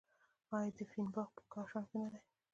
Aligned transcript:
آیا 0.57 0.69
د 0.77 0.79
فین 0.91 1.07
باغ 1.13 1.29
په 1.35 1.41
کاشان 1.53 1.83
کې 1.89 1.97
نه 2.03 2.07
دی؟ 2.13 2.21